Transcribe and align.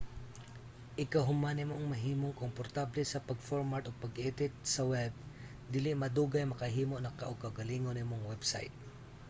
igka 1.03 1.19
human 1.27 1.55
nimong 1.57 1.83
mahimong 1.93 2.39
komportable 2.43 3.01
sa 3.07 3.23
pag-format 3.27 3.83
ug 3.87 4.01
pag-edit 4.03 4.53
sa 4.73 4.81
web 4.91 5.13
dili 5.73 5.89
madugay 6.01 6.43
makahimo 6.49 6.95
naka 6.99 7.23
og 7.31 7.41
kaugalingon 7.43 7.95
nimong 7.97 8.27
website 8.31 8.75